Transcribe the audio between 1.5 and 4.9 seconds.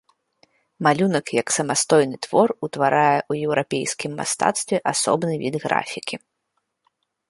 самастойны твор, утварае ў еўрапейскім мастацтве